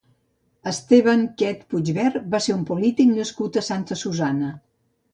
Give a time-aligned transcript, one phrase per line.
[0.71, 4.55] Esteban Quet Puigvert va ser un polític nascut a Santa Susanna.